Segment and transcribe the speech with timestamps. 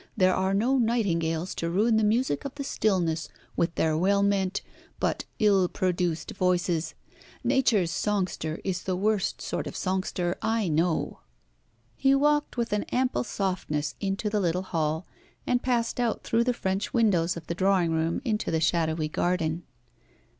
[0.17, 4.63] there are no nightingales to ruin the music of the stillness with their well meant
[4.99, 6.95] but ill produced voices.
[7.43, 11.19] Nature's songster is the worst sort of songster I know."
[11.95, 15.05] He walked with an ample softness into the little hall,
[15.45, 19.61] and passed out through the French windows of the drawing room into the shadowy garden.